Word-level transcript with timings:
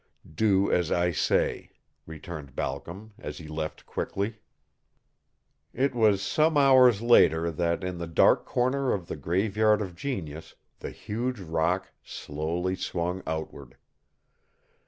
"Do 0.27 0.71
as 0.71 0.91
I 0.91 1.11
say," 1.11 1.69
returned 2.07 2.55
Balcom, 2.55 3.13
as 3.19 3.37
he 3.37 3.47
left 3.47 3.85
quickly. 3.85 4.39
It 5.73 5.93
was 5.93 6.23
some 6.23 6.57
hours 6.57 7.03
later 7.03 7.51
that 7.51 7.83
in 7.83 7.99
the 7.99 8.07
dark 8.07 8.43
corner 8.43 8.93
of 8.93 9.05
the 9.05 9.15
Graveyard 9.15 9.79
of 9.79 9.95
Genius 9.95 10.55
the 10.79 10.89
huge 10.89 11.39
rock 11.39 11.91
slowly 12.03 12.75
swung 12.75 13.21
outward. 13.27 13.77